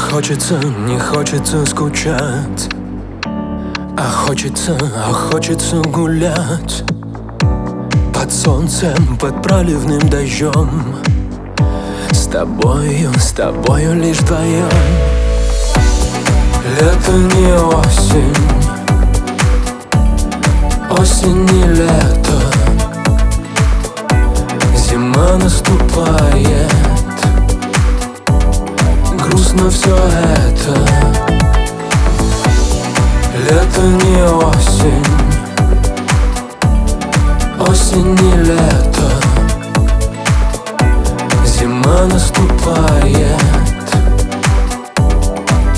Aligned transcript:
хочется, 0.00 0.58
не 0.86 0.98
хочется 0.98 1.64
скучать. 1.66 2.68
А 3.96 4.10
хочется, 4.10 4.76
а 5.06 5.12
хочется 5.12 5.76
гулять. 5.82 6.84
Под 8.14 8.32
солнцем, 8.32 9.18
под 9.18 9.42
проливным 9.42 10.00
дождем. 10.08 10.96
С 12.12 12.26
тобою, 12.26 13.12
с 13.18 13.32
тобою 13.32 14.00
лишь 14.00 14.20
вдвоем 14.20 14.68
Лето 16.80 17.12
не 17.12 17.52
осень. 17.54 18.36
Осень 20.90 21.44
не 21.44 21.64
лето. 21.74 22.40
Зима 24.76 25.36
наступает 25.36 26.70
грустно 29.30 29.70
все 29.70 29.96
это. 29.96 30.74
Лето 33.48 33.80
не 33.82 34.22
осень 34.24 35.04
Осень 37.58 38.14
не 38.14 38.36
лето. 38.44 39.10
Зима 41.44 42.06
наступает. 42.06 43.40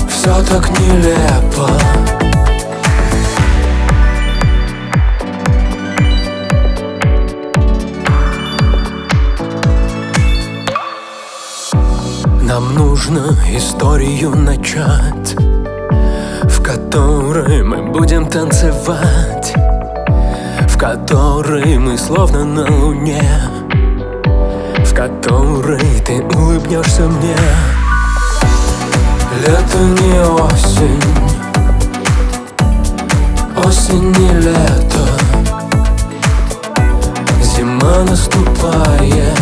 Все 0.09 0.43
так 0.49 0.69
нелепо 0.79 1.69
Нам 12.53 12.75
нужно 12.75 13.35
историю 13.49 14.29
начать 14.35 15.35
В 16.43 16.61
которой 16.61 17.63
мы 17.63 17.81
будем 17.81 18.27
танцевать 18.27 19.55
В 20.67 20.77
которой 20.77 21.79
мы 21.79 21.97
словно 21.97 22.45
на 22.45 22.71
луне 22.71 23.23
В 24.85 24.93
которой 24.93 25.99
ты 26.05 26.21
улыбнешься 26.21 27.07
мне. 27.07 27.35
Лето 29.41 29.79
не 29.79 30.21
осень 30.21 31.03
Осень 33.65 34.11
не 34.11 34.31
лето 34.41 35.07
Зима 37.41 38.03
наступает 38.07 39.32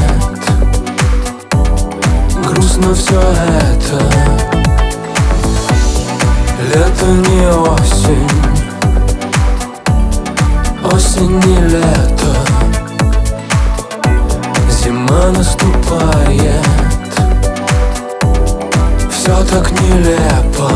Лето 6.73 7.05
не 7.05 7.49
осень. 7.49 8.29
Осень 10.85 11.37
не 11.39 11.59
лето. 11.67 12.33
Зима 14.69 15.31
наступает. 15.31 16.65
Все 19.09 19.43
так 19.51 19.69
нелепо 19.81 20.71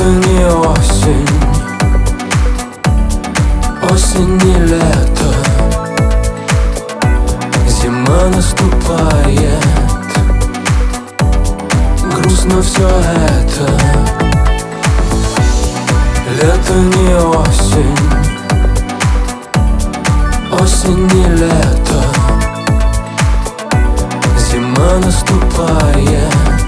Лето 0.00 0.12
не 0.12 0.46
осень. 0.46 1.26
Осень 3.92 4.38
не 4.38 4.58
лето. 4.64 5.30
Зима 7.68 8.28
наступает. 8.34 9.66
Грустно 12.14 12.62
все 12.62 12.88
это. 12.88 13.68
Лето 16.30 16.74
не 16.74 17.14
осень. 17.14 17.98
Осень 20.50 21.08
не 21.12 21.26
лето. 21.28 22.02
Зима 24.38 24.98
наступает 25.04 26.59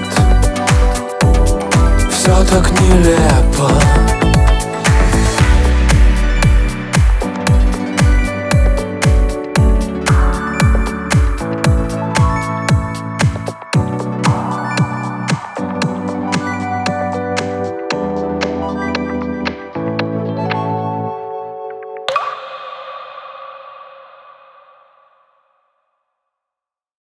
все 2.23 2.45
так 2.45 2.71
нелепо 2.81 3.82